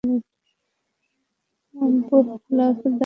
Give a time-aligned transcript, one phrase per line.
[2.01, 2.27] বোহ,
[2.57, 2.95] লাফ দাও!